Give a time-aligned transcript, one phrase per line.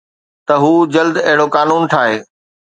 [0.47, 2.17] ته هو جلد اهڙو قانون ٺاهي